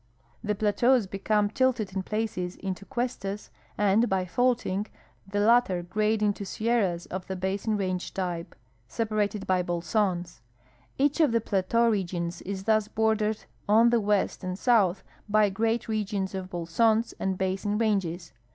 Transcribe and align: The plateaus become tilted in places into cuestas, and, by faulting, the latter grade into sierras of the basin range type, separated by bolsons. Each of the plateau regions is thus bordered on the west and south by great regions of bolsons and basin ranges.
The 0.43 0.55
plateaus 0.55 1.05
become 1.05 1.51
tilted 1.51 1.95
in 1.95 2.01
places 2.01 2.55
into 2.55 2.85
cuestas, 2.87 3.51
and, 3.77 4.09
by 4.09 4.25
faulting, 4.25 4.87
the 5.27 5.39
latter 5.41 5.83
grade 5.83 6.23
into 6.23 6.43
sierras 6.43 7.05
of 7.05 7.27
the 7.27 7.35
basin 7.35 7.77
range 7.77 8.11
type, 8.15 8.55
separated 8.87 9.45
by 9.45 9.61
bolsons. 9.61 10.41
Each 10.97 11.19
of 11.19 11.31
the 11.31 11.39
plateau 11.39 11.87
regions 11.87 12.41
is 12.41 12.63
thus 12.63 12.87
bordered 12.87 13.43
on 13.69 13.91
the 13.91 14.01
west 14.01 14.43
and 14.43 14.57
south 14.57 15.03
by 15.29 15.51
great 15.51 15.87
regions 15.87 16.33
of 16.33 16.49
bolsons 16.49 17.13
and 17.19 17.37
basin 17.37 17.77
ranges. 17.77 18.33